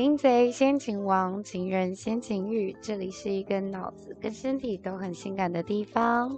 [0.00, 2.74] 擒贼先擒王，情人先情欲。
[2.80, 6.34] 这里是一个脑子跟身体都很性感的地方。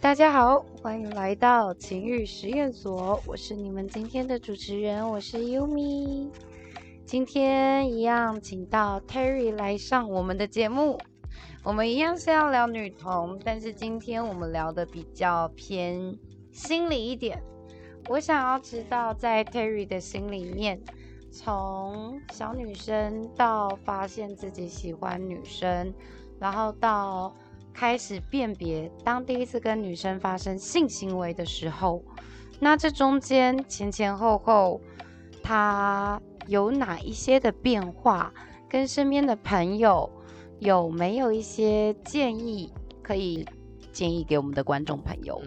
[0.00, 3.22] 大家好，欢迎来到情欲实验所。
[3.26, 6.30] 我是你们今天的主持人，我是优米。
[7.04, 10.98] 今天一样，请到 Terry 来上我们的节目。
[11.62, 16.16] 我们一样是要聊女同，但是今天我们聊的比较偏
[16.50, 17.38] 心理一点。
[18.08, 20.80] 我想要知道，在 Terry 的心里面。
[21.32, 25.92] 从小女生到发现自己喜欢女生，
[26.38, 27.34] 然后到
[27.72, 32.02] 开始辨别，当第一次跟女生发生性行为的时候，
[32.60, 34.78] 那这中间前前后后，
[35.42, 38.30] 他有哪一些的变化？
[38.68, 40.10] 跟身边的朋友
[40.58, 42.70] 有没有一些建议
[43.02, 43.46] 可以
[43.90, 45.40] 建议给我们的观众朋友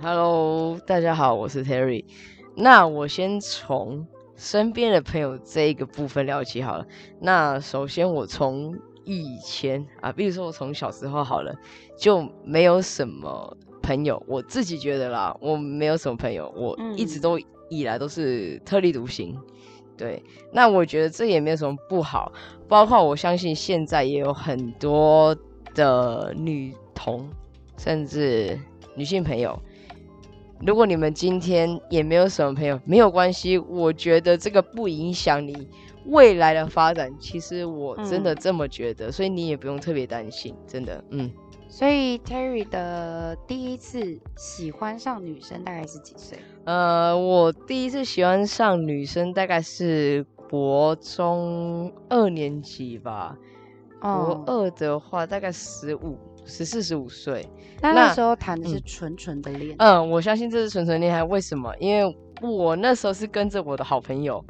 [0.00, 2.06] ？Hello，大家好，我是 Terry。
[2.54, 4.06] 那我先从。
[4.38, 6.86] 身边的朋友这一个部分聊起好了。
[7.20, 11.52] 那首先我从以前啊，比如说我从小时候好了，
[11.98, 14.22] 就没有什么朋友。
[14.28, 17.36] 我自己觉得啦，我没有什么朋友，我一直都
[17.68, 19.36] 以来都是特立独行。
[19.96, 22.32] 对，那我觉得这也没有什么不好。
[22.68, 25.36] 包括我相信现在也有很多
[25.74, 27.28] 的女同，
[27.76, 28.56] 甚至
[28.94, 29.60] 女性朋友。
[30.60, 35.68] 如果你们今天也没有什么朋友，没有关系，我觉得这个不影响你
[36.06, 37.14] 未来的发展。
[37.20, 41.30] 其实我真的这么觉得，所以你也不用特别担心，真的，嗯。
[41.70, 46.38] 所以 Terry 的第一次喜欢上女生大概是几岁？
[46.64, 53.36] 呃，我第一次喜欢上女生大概是国中二年级吧。
[54.00, 56.16] 国二的话大概十五。
[56.48, 57.46] 十四十五岁，
[57.82, 59.76] 那那时候谈的是纯纯的恋。
[59.78, 61.22] 嗯，我相信这是纯纯恋爱。
[61.22, 61.72] 为什么？
[61.78, 64.42] 因为我那时候是跟着我的好朋友，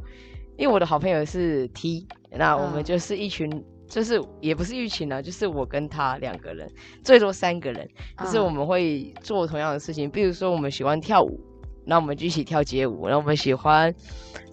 [0.57, 3.51] 因为我的好朋友是 T，那我们就是一群，
[3.89, 6.70] 就是也不是一群啊，就是我跟他两个人，
[7.03, 7.89] 最多三个人，
[8.19, 10.08] 就是我们会做同样的事情。
[10.08, 11.41] 比如说我们喜欢跳舞，
[11.85, 13.92] 那我们就一起跳街舞；，然后我们喜欢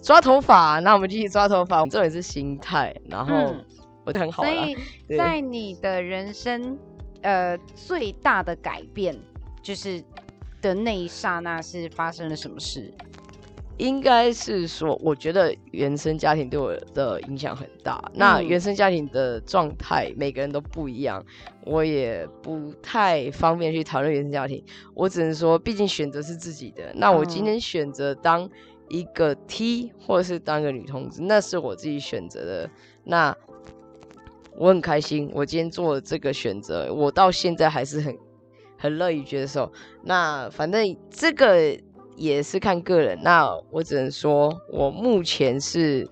[0.02, 1.86] 抓头发，那我们就一起抓头发。
[1.86, 3.54] 这也是心态，然后
[4.04, 4.42] 我很好。
[4.42, 4.76] 所以
[5.16, 6.76] 在你的人生。
[7.26, 9.18] 呃，最大的改变
[9.60, 10.00] 就是
[10.62, 12.94] 的那一刹那是发生了什么事？
[13.78, 18.00] 应该是说，我觉得原生家庭对我的影响很大。
[18.14, 21.20] 那原生家庭的状态，每个人都不一样，
[21.64, 24.64] 我也不太方便去讨论原生家庭。
[24.94, 26.92] 我只能说，毕竟选择是自己的。
[26.94, 28.48] 那我今天选择当
[28.88, 32.70] 一个 T，或者是当个女同志，那是我自己选择的。
[33.02, 33.36] 那
[34.58, 38.16] 我很开心，我今天做了这个选择，我到现在还是很
[38.78, 39.70] 很乐意接受。
[40.02, 41.78] 那反正这个
[42.16, 46.08] 也是看个人，那我只能说，我目前是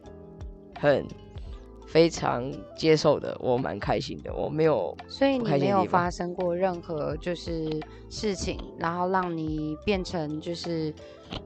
[0.78, 1.06] 很
[1.86, 4.94] 非常接受的，我蛮开心的，我没有。
[5.08, 7.80] 所以你没有发生过任何就是
[8.10, 10.92] 事情，然后让你变成就是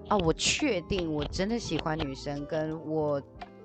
[0.09, 3.22] 啊，我确定我真的喜欢女生，跟我。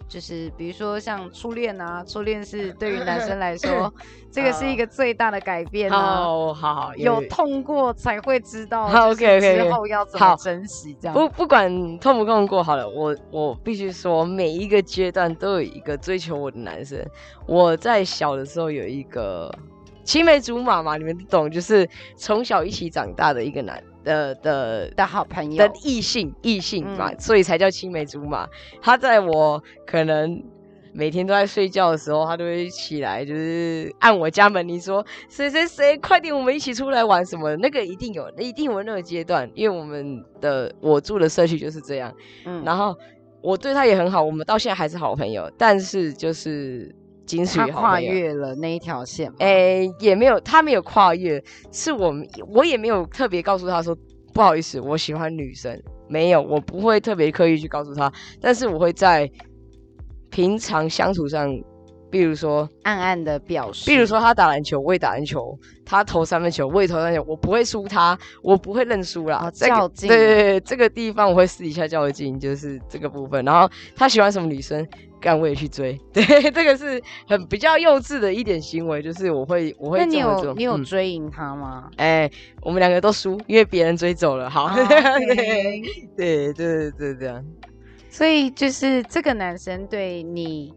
[0.07, 3.91] 就是比如说像初恋啊，初恋是对于男生来说，
[4.31, 6.53] 这个是一个最大的改变哦。
[6.53, 11.15] 好好，有痛过才会知道， OK OK，之后要怎么珍惜这样。
[11.15, 17.03] 不不管痛不痛过，好了，我我必须说，每一个阶段都有一个追求我的男生。
[17.45, 19.53] 我在小的时候有一个
[20.03, 23.81] 青梅竹马嘛，你们懂，就是从小一起长大的一个男。
[24.03, 28.45] 的的的好朋友的异性异性嘛，所以才叫青梅竹马。
[28.81, 30.43] 他在我可能
[30.91, 42.13] 每天都在睡觉的时候，他都会起来，就是按我家门铃说：“谁谁谁，快点，我们一起出来玩什么？”那个一定有，一定有那个阶段，因为我们的我住的社区就是这样。
[42.43, 42.93] 嗯，然后
[43.39, 45.49] 我对他也很好，我们到现在还是好朋友。
[45.57, 46.93] 但是就是。
[47.56, 53.95] 他跨越了那一条线，哎，也没有，他没有跨越，是我们，我也没有特别告诉他说，
[54.34, 59.30] 不好意思，我喜欢女生，没有，我不会特别刻意去告诉他，但是我会在
[60.30, 61.50] 平常相处上。
[62.12, 63.89] 比如说，暗暗的表示。
[63.89, 65.39] 比如说，他打篮球，我也打篮球；
[65.83, 67.25] 他投三分球，我也投三分球。
[67.27, 69.50] 我不会输他，我不会认输啦。
[69.51, 70.07] 较劲。
[70.07, 73.44] 对对对，这个地方我会私底下较劲，就是这个部分。
[73.44, 74.88] 然后他喜欢什么女生，
[75.23, 75.97] 干我也去追。
[76.11, 79.99] 对，这个是很比较幼稚的一点行为，就是我会我会。
[79.99, 81.89] 那你有你有追赢他吗？
[81.95, 82.29] 哎，
[82.61, 84.49] 我们两个都输，因为别人追走了。
[84.49, 87.41] 好， 对对对对，这样。
[88.09, 90.73] 所以就是这个男生对你。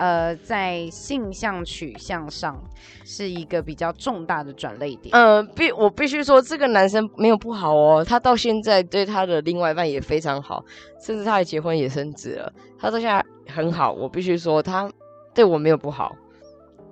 [0.00, 2.58] 呃，在性向取向上
[3.04, 5.14] 是一个比较重大的转类点。
[5.14, 10.64] 呃，必我必须说，这个男生没有不好哦，他到现在对他的另外一半也非常好，
[11.04, 13.92] 甚至他还结婚也生子了，他到现在很好。
[13.92, 14.90] 我必须说，他
[15.34, 16.16] 对我没有不好。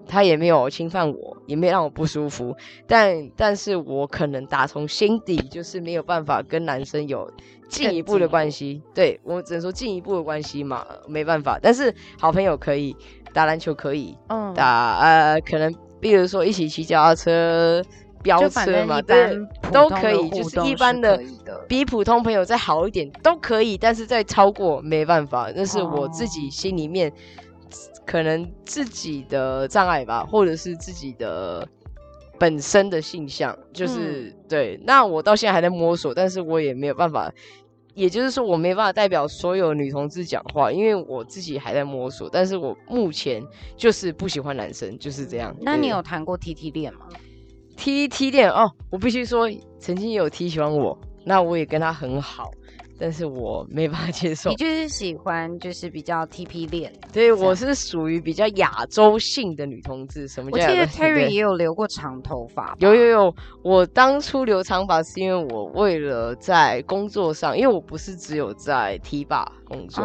[0.08, 2.56] 他也没有侵犯我，也没让我不舒服，
[2.86, 7.30] 但但是我可能打从心底就是没有办法跟男生有
[7.68, 8.82] 进一步的关系。
[8.94, 11.58] 对我只能说进一步的关系嘛，没办法。
[11.62, 12.96] 但是好朋友可以
[13.34, 17.82] 打篮球，可以嗯打呃，可能比如说一起骑脚踏车、
[18.22, 19.36] 飙车嘛，对，
[19.70, 21.20] 都可以，就是一般的
[21.68, 27.12] 比普通朋友再好一点都可以，但是再超过没办法，那是我自己心里面。
[28.06, 31.68] 可能自己的障碍吧，或者是自己的
[32.38, 34.80] 本身的性向，就是对。
[34.84, 37.32] 那我到现在还在摸索，但是我也没有办法，
[37.94, 42.28] 也就是说我没办法代表所有女同志讲话，因为我自己还在摸索。
[42.30, 43.42] 但是我目前
[43.76, 45.54] 就是不喜欢男生，就是这样。
[45.60, 47.00] 那你有谈过 T T 恋吗
[47.76, 52.50] ？T T 恋哦，我必须说，曾经有 T 喜欢我，那我也跟他很好。
[52.98, 60.26] 但是我没办法接受，你就是喜欢就是比较 T P 恋，对，我是属于比较亚洲性的女同志。
[60.26, 60.50] 什么？
[60.52, 63.34] 我记得 Terry 也有留过长头发，有有有。
[63.62, 70.02] 我当初留长发是因为我为了在工作上，因为我不是只有在 T 吧工作，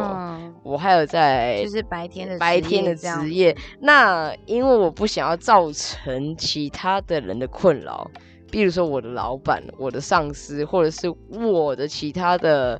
[0.63, 3.55] 我还有在就是白天的白天的职业。
[3.79, 8.09] 那因为我不想要造成其他的人的困扰。
[8.53, 12.79] 比如说我的老板、我的上司，或者是我的其他的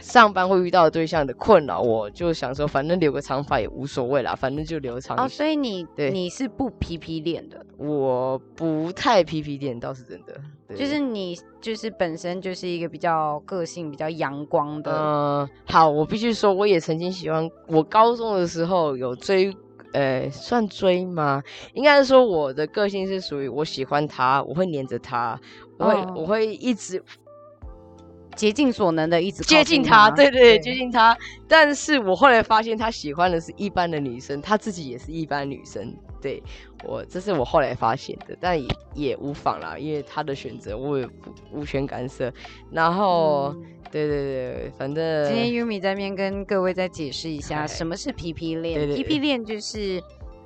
[0.00, 5.16] 上班会遇到的对象的困扰，我就想说，反正留个长发也无所谓啦，反正就留长。
[5.16, 7.64] 哦，所以你对你是不皮皮脸的？
[7.78, 10.34] 我不太皮皮脸，倒是真的。
[10.74, 14.90] 就是你就是本身就是一个比较个性比较阳光的。
[14.92, 19.56] 嗯，好，我必须说，我也曾经喜欢，我高中的时候有追。
[19.92, 21.42] 呃，算追吗？
[21.74, 25.38] 应该是说我的个性是属于我喜欢他，我会黏着他，
[25.78, 27.02] 我会我会一直
[28.34, 31.16] 竭尽所能的一直接近他，对对，接近他。
[31.46, 35.94] 但是我后来发现他喜欢的是一般的女生，他自己也是一般女生。
[36.22, 36.42] 对
[36.84, 42.32] 我，这是我后来发现的，但也也无妨啦，因为他的选择我也不无权干涉。
[42.70, 43.54] 然后。
[43.90, 48.88] 对对对，反正今天 Yumi 在面跟各位再解释一下什么是皮皮恋。
[48.88, 50.02] 皮皮恋就是，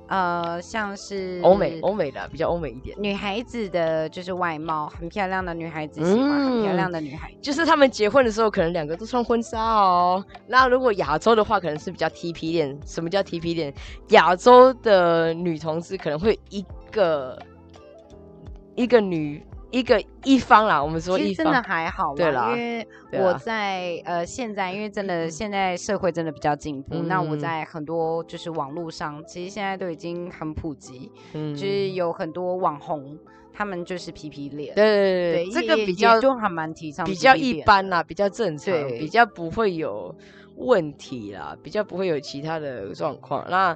[0.07, 10.23] 呃，像是欧美欧美的比较欧美一点，女孩子的就是外貌很漂亮的女孩子喜欢很漂亮的女孩，就是他们结婚的时候可能两个都穿婚纱哦。
[10.47, 12.77] 那如果亚洲的话，可能是比较 T P 点。
[12.85, 13.73] 什么叫 T P 点？
[14.09, 17.37] 亚洲的女同志可能会一个
[18.75, 19.45] 一个女。
[19.71, 33.17] 一个一方啦，我们说一方真的还好，对啦，因为我在呃现在，因为真的现在社会真的比较进步，那我在很多就是网络上，其实现在都已经很普及，嗯，就是有很多网红，
[33.53, 40.15] 他们就是皮皮脸，对对对，这个比较就还蛮提倡，比较一般啦，比较正常，比较不会有
[40.55, 43.75] 问题啦，比较不会有其他的状况，那。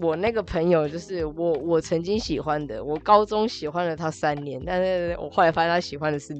[0.00, 6.34] 我那个朋友就是我，我曾经喜欢的，我高中喜欢了他三年，但是我后来发现他喜欢的是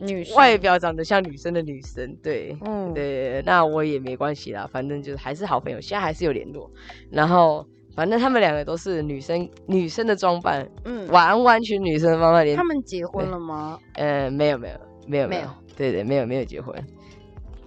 [0.00, 6.70] 女外表长得像女生的女生，对，嗯，对，那我也没关系啦，反正就是还是好朋友，现在还是有联络。
[7.10, 7.66] 然后
[7.96, 12.46] 反正他们两个都是女生，女生的装扮，嗯，完完全女生的装扮。
[12.54, 13.78] 他们结婚了吗？
[13.94, 16.74] 呃，没有，没有，没有，没有，对对，没有，没有结婚。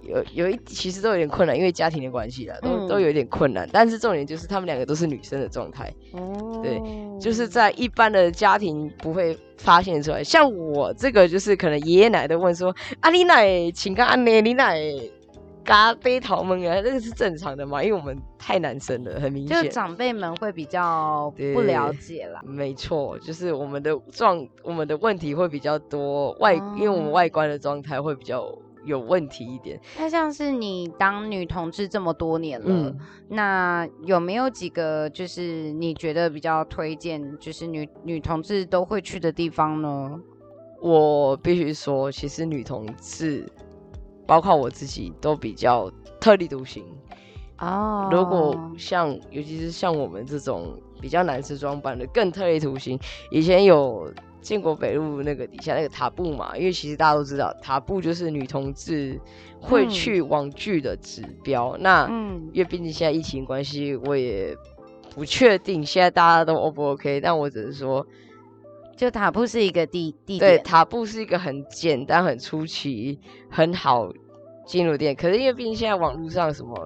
[0.02, 3.68] 有有一其实都有点困难，因为家庭的关系啦，都都有点困难。
[3.72, 5.92] 但是重点就是他们两个都是女生的状态，
[6.62, 6.82] 对，
[7.20, 10.22] 就是在一般的家庭不会发现出来。
[10.22, 14.80] 像我这个，就是可能爷爷奶奶都问说：“啊，你奶请看阿奶，你奶
[15.64, 17.80] 嘎杯桃们啊，那个是正常的嘛？
[17.82, 22.40] 因为我们太男生了，很明显，就长辈们会比较不了解啦。
[22.44, 28.52] 没错，就是我们的状，我们的问题会比较多外，因为我们外观的状态会比较。
[28.84, 29.80] 有问题一点。
[29.98, 32.94] 那像是你当女同志这么多年了，
[33.28, 40.20] 那有没有几个就是你觉得比较推荐，就是女女同志都会去的地方呢？
[40.80, 43.44] 我必须说，其实女同志，
[44.26, 46.84] 包括我自己，都比较特立独行。
[47.58, 48.08] 哦。
[48.10, 52.98] 如果像，尤其是像我们这种比较男士装扮的，更特立独行。
[53.30, 54.12] 以前有。
[54.42, 59.18] 建国北路那个底下那个塔布嘛，因为其实大家都知道，塔布就是女同志
[59.60, 61.76] 会去网剧的指标。
[61.80, 62.06] 那
[62.52, 64.54] 因为毕竟现在疫情关系，我也
[65.14, 67.20] 不确定现在大家都 O 不 OK。
[67.20, 68.04] 但我只是说，
[68.96, 73.18] 就塔布是一个地地对，塔布是一个很简单、很出奇、
[73.48, 74.12] 很好
[74.66, 75.14] 进入店。
[75.14, 76.76] 可是因为毕竟现在网络上什么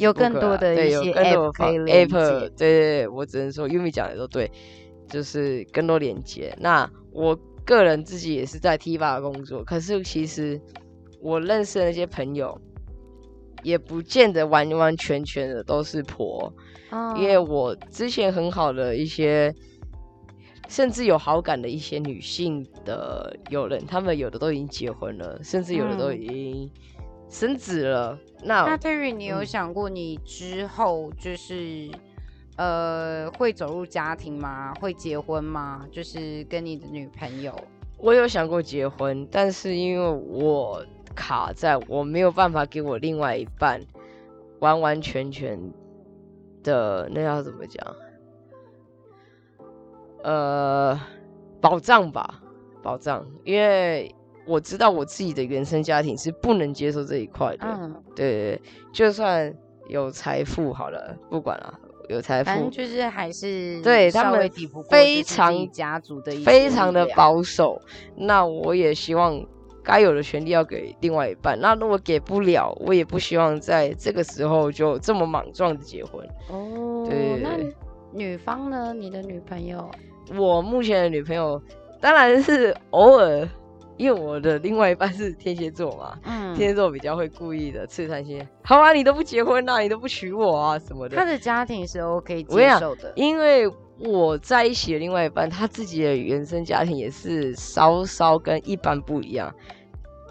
[0.00, 4.50] 有更多的对一些 app 对对对，我只能说 Yumi 讲的都对，
[5.12, 6.56] 就是更多连接。
[6.58, 10.58] 那我个人自己也是在 T 吧工作，可是其实
[11.20, 12.58] 我认识的那些朋友，
[13.62, 16.52] 也不见得完完全全的都是婆。
[16.90, 19.54] 哦因为我之前很好的一些，
[20.68, 26.70] 甚至有好感的一些女性的友人，他们有的都已经结婚了，甚至有的都嗯已经
[27.30, 28.18] 生子了。
[28.44, 31.88] 那那 Terry，你有嗯想过你之后就是
[32.56, 34.74] 呃会走入家庭吗？
[34.80, 35.86] 会结婚吗？
[35.90, 37.54] 就是跟你的女朋友？
[37.98, 43.80] 我有想过结婚，但是因为我卡在我没有办法给我另外一半
[44.58, 45.58] 完完全全
[46.62, 47.96] 的那要怎么讲？
[50.24, 51.00] 呃，
[51.60, 52.42] 保障吧，
[52.82, 54.14] 保障，因为
[54.46, 57.66] 我知道我自己的原生家庭是不能接受这一块的。
[57.66, 59.52] 嗯，对对对，就算
[59.88, 61.78] 有财富好了，不管了，
[62.12, 64.50] 有财富，反正就是还是对他们
[64.88, 67.80] 非常家族的一非常的保守。
[68.14, 69.44] 那我也希望
[69.82, 71.58] 该有的权利要给另外一半。
[71.60, 76.24] 那如果给不了，我也不希望在这个时候就这么莽撞的结婚。
[76.48, 77.06] 哦。
[77.08, 77.50] 对那
[78.12, 78.92] 女方呢？
[78.92, 79.90] 你的女朋友？
[80.36, 81.60] 我目前的女朋友
[82.00, 83.48] 当然是偶尔，
[83.96, 86.18] 因为我的另外一半是天蝎座嘛。
[86.24, 91.16] 嗯，天蝎座比较会故意的刺探些，好啊，你都不结婚啊，你都不娶我啊什么的。
[91.16, 93.12] 他的家庭是 OK 接受的。
[93.16, 99.54] 因为我在一起的另外一半，他自己的原生家庭也是稍稍跟一般不一样。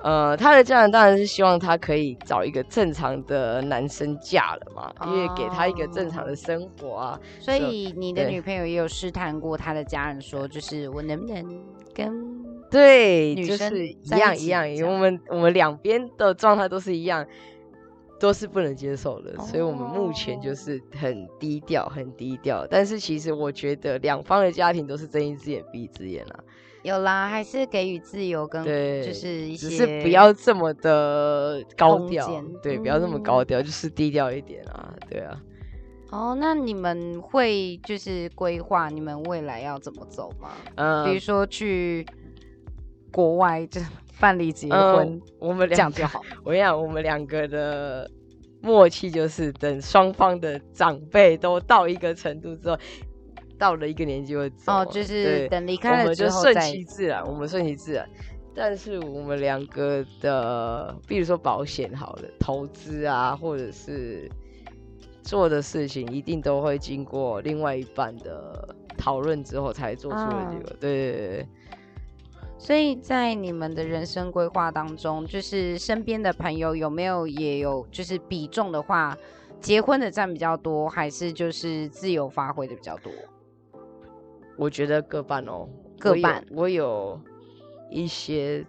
[0.03, 7.19] 呃，他的家人当然是希望他可以找一个正常的男生嫁了嘛，因为给他一个正常的生活啊。
[7.39, 11.63] 所以你的女朋友也有试探过他的家人，说就是我能不能
[11.93, 12.30] 跟
[12.71, 17.23] 对，女生就是一样一样，因为我们我们两边的状态都是一样，
[18.17, 22.65] 都是不能接受的，所以我们目前就哦是很低调，很低调。
[22.69, 26.39] 但是其实我觉得两方的家庭都是睁一只眼闭一只眼啊。
[26.83, 35.39] 有啦，还是给予自由跟对，就是一些只是不要这么的高调对，不要这么嗯高调，就是低调一点啊，对啊。
[36.09, 36.35] 哦。
[36.39, 40.53] 那你们会就是规划你们未来要怎么走吗？
[40.73, 42.03] 嗯，比如说去
[43.11, 43.81] 国外就
[44.19, 46.21] 办理结嗯婚，我们两个，这样就好。
[46.43, 48.09] 我跟你讲，我们两个的
[48.61, 52.77] 默契就是等双方的长辈都到一个程度之后，
[53.57, 58.07] 到了一个年纪会哦，就是等离我开了们就顺其自然，我们顺其自然。
[58.53, 64.29] 但是我们两个的，比如说保险好了，投资啊，或者是
[65.23, 70.73] 做的事情，一定都会经过另外一半的讨论之后才做出的结嗯果。
[70.81, 71.47] 对对对对，
[72.61, 79.17] 所以在你们的人生规划当中，就是身边的朋友有没有也有就是比重的话，
[79.59, 83.11] 结婚的占比较多，还是就是自由发挥的比较多？
[84.57, 85.67] 我觉得各半哦，
[85.99, 87.19] 各半我有
[87.89, 88.63] 一些，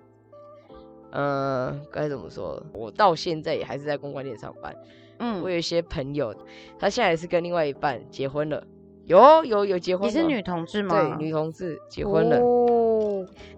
[1.11, 2.64] 呃，该怎么说？
[2.72, 4.75] 我到现在也还是在公关店上班。
[5.18, 6.34] 嗯我，有一些朋友，
[6.78, 8.66] 他现在也是跟另外一半结婚了，
[9.04, 10.94] 有有有结婚了，你是女同志吗？
[10.94, 12.38] 对女同志结婚了。
[12.38, 12.62] 哦，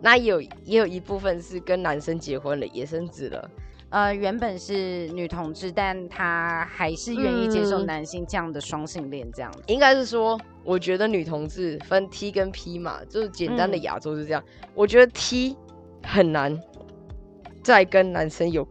[0.05, 3.51] 那也有也有一部分是跟男生结婚了，也生子了。
[3.89, 9.63] 呃，原本是女同志，但她还是愿意接受嗯男性这样的双性恋这样子。
[9.67, 14.45] 应该是说，我觉得女同志分 T 跟 P 嘛，就是简单的嗯亚洲是这样。
[14.75, 15.57] 我觉得 T
[16.03, 16.61] 很难
[17.63, 18.69] 再跟男生有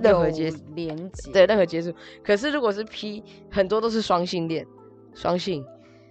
[0.00, 1.94] 任何接连接，对任何接触，
[2.24, 4.66] 可是如果是 P，很多都是双性恋，
[5.14, 5.64] 双性。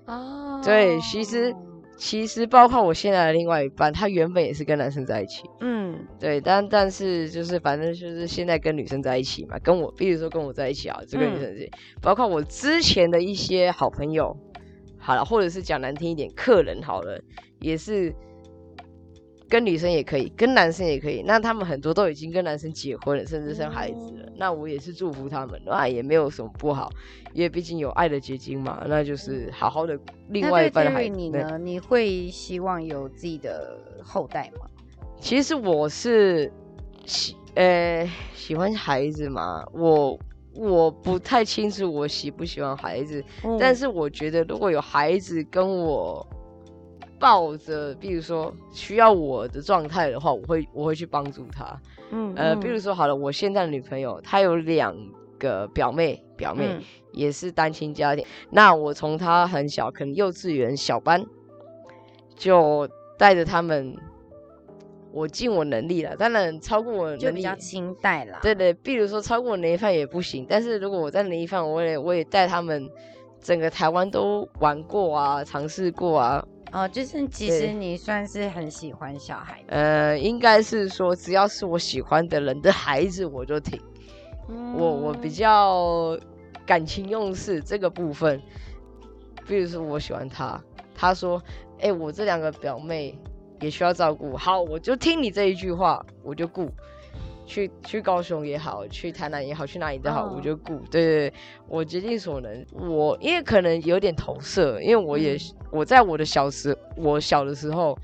[0.05, 1.53] 哦，对其实
[1.97, 5.95] 其实包括我现在的另外一半，他原本也是跟男生在一起，嗯。
[6.19, 11.71] 对，但但是就是反正就是现在跟女生在一起嘛，跟我，比如说跟我在一起啊，这个女嗯生在一起，
[12.01, 14.35] 包括我之前的一些好朋友，
[14.97, 17.19] 好了，或者是讲难听一点，客人好了，
[17.59, 18.13] 也是
[19.55, 26.91] 跟女生也可以，跟男生也可以，那他们很多都已经跟男生结婚了，甚至生孩子了，那我也是祝福他们，那也没有什么不好，
[27.31, 29.97] 因为毕竟有爱的结晶嘛，那就是好好的
[30.27, 31.15] 另外一半孩子。
[31.15, 31.57] 你呢？
[31.57, 34.67] 你会希望有自己的后代吗？
[35.21, 36.51] 其实我是
[37.05, 40.19] 喜呃喜欢孩子嘛，我
[40.53, 43.23] 我不太清楚我喜不喜欢孩子，
[43.57, 46.27] 但是是我觉得如果有孩子跟我
[47.19, 51.79] 抱着，比如说需要我的状态的话，我会我会去帮助他。
[52.11, 54.95] 嗯呃，比如说好了，我现在的女朋友她有两
[55.39, 56.81] 个表妹，表妹、嗯
[57.13, 58.25] 也是单亲家庭。
[58.51, 61.25] 那我从她很小，可能幼稚园小班，
[62.35, 63.95] 就带着他们
[65.13, 68.39] 我尽我能力了，当然超过我能力就比较清淡啦。
[68.41, 72.85] 对对，比如说超过我能力范也不行，但是如果我在能力范，我也我也带他们
[73.39, 76.45] 整个台湾都玩过啊，尝试过啊。
[76.71, 83.79] 哦，就是其对实你算是很喜欢小孩，呃，应该是说只要是我喜欢的人的孩子，我就挺。
[84.47, 86.19] 我我比嗯较
[86.65, 88.41] 感情用事这个部分，
[89.47, 90.61] 比如说我喜欢他，
[90.93, 91.41] 他说，
[91.79, 93.17] 哎、我这两个表妹
[93.61, 96.69] 也需要照顾，好，我就听你这一句话，我就顾。
[97.47, 100.79] 去去高雄也好，去台南也好，去哪里都好，我嗯就顾。
[100.89, 101.33] 对对对，
[101.67, 102.65] 我竭尽所能。
[102.73, 105.39] 我因为可能有点投射，因为我也、嗯
[105.75, 107.97] 我在我的小时，我小的时候，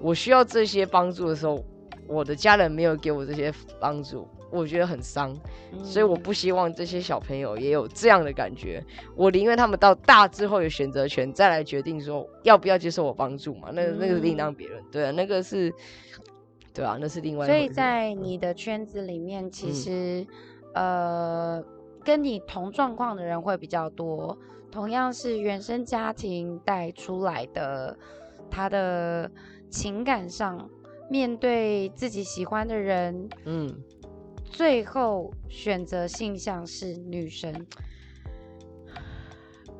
[0.00, 1.62] 我需要这些帮助的时候，
[2.06, 5.36] 我的家人没有给我这些帮助，我觉得很伤。
[5.84, 8.82] 所以我嗯不希望这些小朋友也有这样的感觉。
[9.14, 13.70] 我宁愿他们到大之后有选择权，再来决定说要不要接受我帮助嘛。
[13.72, 15.72] 那个那个另当别论，对啊，那个是，
[16.72, 17.68] 对啊，那是另外一所以。
[17.68, 20.26] 在你的圈子里面，其嗯实、
[20.74, 21.64] 呃，
[22.04, 24.36] 跟你同状况的人会比较多，
[24.72, 27.96] 同样是原生家庭带出来的，
[28.50, 29.30] 他的
[29.70, 30.68] 情感上
[31.10, 33.70] 面对自己喜欢的人，嗯，
[34.44, 37.54] 最后选择性向是女生。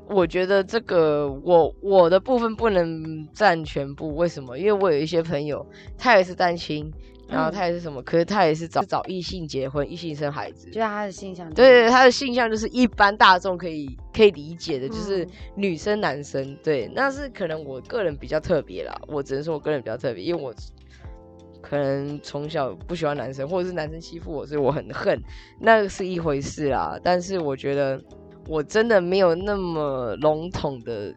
[0.08, 4.58] 我觉得这个我我的部分不能占全部，为什么？
[4.58, 5.64] 因为我有一些朋友，
[5.96, 6.92] 他也是单亲。
[7.28, 8.02] 然后嗯他也是什么？
[8.02, 10.66] 可是他也是找找异性结婚，异性生孩子。
[10.66, 16.54] 就是他的性向，对对，对他的性向就是一般大众可以可以理解的，就是嗯女生男生。
[16.62, 20.52] 对，那是可能我个人比较特别啦，我只能说我个人比较特别，因为我
[21.62, 25.18] 可能从小不喜欢男生，或者是男生欺负我，所以我很恨，
[25.58, 27.00] 那是一回事啦。
[27.02, 27.98] 但是我觉得
[28.48, 31.14] 我真的没有那么笼统的。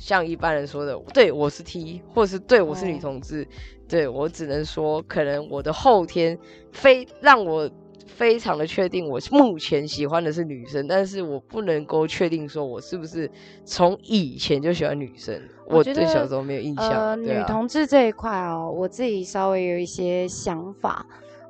[0.00, 3.46] 像一般人说的，对我是 T，或者是对我是女哦同志，
[3.86, 6.38] 对我只能说，可能我的后天
[6.72, 7.68] 非让我
[8.06, 13.30] 非常的确定，我目前喜欢的是女生，但是我不能够确定说我是不是
[13.66, 15.38] 从以前就喜欢女生。
[15.66, 16.90] 我对小时候没有印象。
[16.90, 21.04] 呃，女同志这一块哦，我自己稍微有一些想法。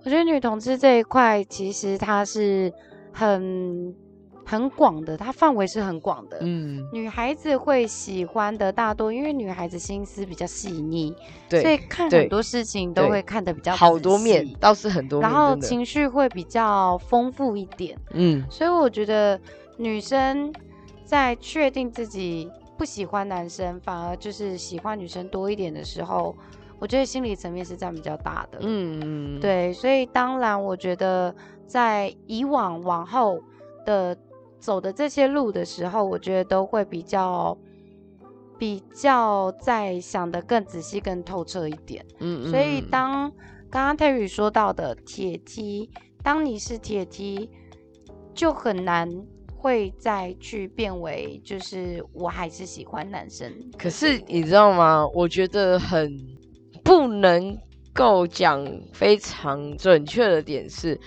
[0.04, 2.72] 我觉得女同志这一块其实它是
[3.12, 3.94] 很
[4.48, 6.38] 很广的，它范围是很广的。
[6.40, 11.14] 嗯，女孩子会喜欢的大多，因为女孩子心思比较细腻，
[11.50, 17.98] 对，所以看很多事情都会看得比较好多面，倒是很多面，然后情绪会比较丰富一点。
[18.14, 19.38] 嗯所以我觉得
[19.76, 20.50] 女生
[21.04, 26.34] 在确定自己不喜欢男生，反而就是喜欢女生多一点的时候，
[26.78, 31.34] 我觉得心理层面是占比较大的。，嗯嗯，对，所以当然我觉得
[31.66, 33.38] 在以往往后
[33.84, 34.16] 的
[34.58, 37.56] 走的这些路的时候，我觉得都会比较
[38.58, 42.04] 比较在想的更仔细、更透彻一点。
[42.18, 43.32] 嗯，嗯，所以嗯当
[43.70, 45.90] 刚刚 Terry 说到的铁梯，
[46.22, 47.48] 当你是铁梯，
[48.34, 49.08] 就很难
[49.56, 53.52] 会再去变为就是我还是喜欢男生。
[53.78, 55.06] 可是你知道吗？
[55.14, 56.16] 我觉得很
[56.82, 57.56] 不能
[57.92, 60.98] 够讲非常准确的点是，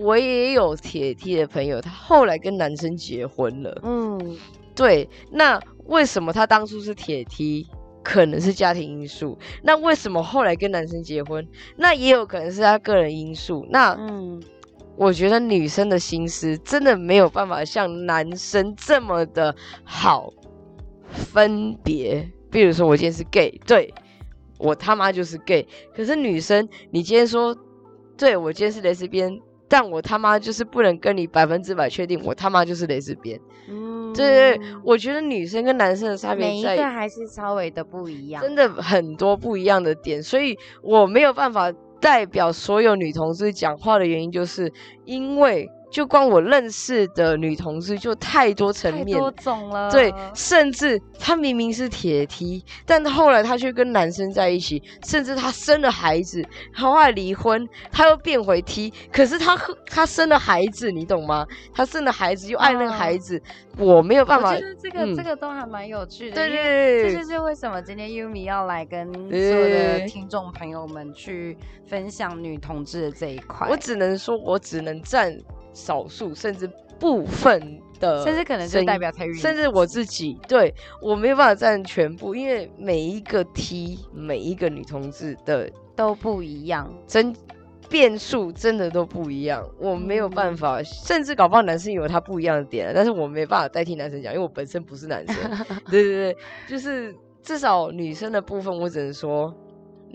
[0.00, 3.80] 我也有铁梯的朋友，他后来跟男生结婚了。
[3.82, 4.36] 嗯，
[4.74, 7.66] 对，那为什么他当初是铁梯？
[8.02, 9.36] 可能是家庭因素。
[9.64, 11.44] 那为什么后来跟男生结婚？
[11.76, 13.66] 那也有可能是他个人因素。
[13.68, 14.40] 那嗯，
[14.96, 20.32] 我觉得女生的心思真的没有办法像男生这么的好
[21.10, 22.30] 分别。
[22.48, 23.92] 比如说，我今天是 gay，对
[24.56, 25.66] 我他妈就是 gay。
[25.92, 27.52] 可是女生，你今天说，
[28.16, 29.36] 对我今天是蕾丝边，
[29.68, 33.40] 但我他妈就是不能跟你百分之百确定，我他妈就是蕾丝边。
[33.68, 38.40] 嗯，对对对，我觉得女生跟男生的差别在每一个还是稍微的不一样。
[38.42, 44.72] 真的很多不一样的点，所以我没有办法代表所有女同志讲话的原因，就是
[45.04, 49.90] 因为就光我认识的女同志就太多层面太多种了。
[49.90, 56.44] 对，甚至她明明是铁梯，但后来她却跟男生在一起，甚至她生了孩子，
[56.74, 58.92] 后来离婚，她又变回梯。
[59.12, 61.46] 可是她她生了孩子，你懂吗？
[61.72, 63.42] 她生了孩子又爱那个孩哦子，
[63.78, 64.60] 我没有办法我觉。
[64.60, 66.36] 得这个、嗯这个都还蛮有趣的。
[66.36, 73.68] 对对对这就是为什么今天 Yumi 要来跟所有的听众朋友们去分享女同志的这一块。
[73.70, 75.32] 我只能说，我只能占
[75.76, 86.90] 少数甚至部分的，甚至可能就代表 Terry，甚至我自己，对我没有办法占全部，因为每一个 T，每一个女同志的都不一样。
[87.06, 87.34] 真
[87.90, 95.36] 变数真的都不一样，我没有办嗯法，甚至搞不好男生有他不一样的点，但是我没办法代替男生讲，因为我本身不是男生。
[95.90, 96.36] 对对对，
[96.66, 99.54] 就是至少女生的部分，我只能说，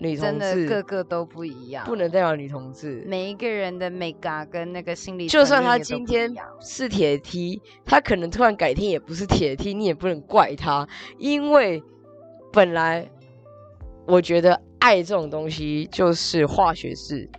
[0.02, 3.04] 女同真的志个个都不一样，不能代表女同志。
[3.06, 10.86] 每一个人的美感跟那个心理层就面算他也都不一今天是铁梯他可能突然改天也不是铁梯你也不能怪他，
[11.18, 11.82] 因为
[12.52, 13.08] 本来
[14.06, 17.30] 我觉得爱这种东西就是化学式，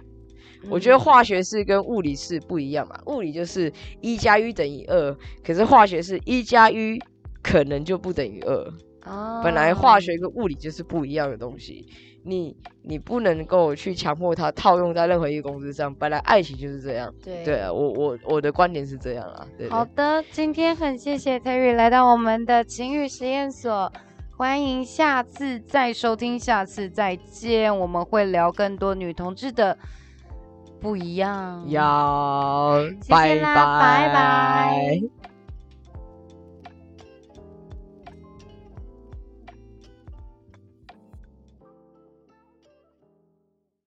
[0.69, 6.97] 我觉得嗯化学式跟物理式不一样嘛，物理就是一加一等于二，可是化学式一加一
[7.41, 8.73] 可能就不等于二。
[9.43, 11.85] 本来化哦学跟物理就是不一样的东西，
[12.23, 15.93] 你你不能够去强迫它套用在任何一个公司上。
[15.95, 19.45] 本来爱情就是这样，对对啊，我我我的观点是这样啊。
[19.57, 23.91] 对对好的，今天很谢谢 Terry 来到我们的情欲实验所，
[24.37, 29.77] 欢迎下次再收听，下次再见，我们会聊更多女同志的
[30.79, 31.63] 不一样。
[31.69, 35.22] 要谢谢啦拜拜